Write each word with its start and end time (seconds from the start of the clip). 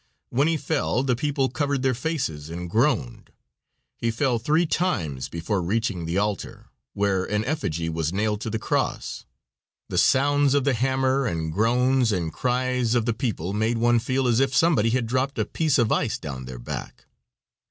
When 0.31 0.47
he 0.47 0.57
fell 0.57 1.03
the 1.03 1.15
people 1.15 1.47
covered 1.47 1.83
their 1.83 1.93
faces 1.93 2.49
and 2.49 2.67
groaned. 2.67 3.31
He 3.95 4.09
fell 4.09 4.39
three 4.39 4.65
times 4.65 5.29
before 5.29 5.61
reaching 5.61 6.05
the 6.07 6.17
altar, 6.17 6.71
where 6.93 7.23
an 7.23 7.45
effigy 7.45 7.87
was 7.87 8.11
nailed 8.11 8.41
to 8.41 8.49
the 8.49 8.57
cross. 8.57 9.25
The 9.89 9.99
sounds 9.99 10.55
of 10.55 10.63
the 10.63 10.73
hammer 10.73 11.27
and 11.27 11.53
groans 11.53 12.11
and 12.11 12.33
cries 12.33 12.95
of 12.95 13.05
the 13.05 13.13
people 13.13 13.53
made 13.53 13.77
one 13.77 13.99
feel 13.99 14.27
as 14.27 14.39
if 14.39 14.55
somebody 14.55 14.89
had 14.89 15.05
dropped 15.05 15.37
a 15.37 15.45
piece 15.45 15.77
of 15.77 15.91
ice 15.91 16.17
down 16.17 16.45
their 16.45 16.57
back. 16.57 17.05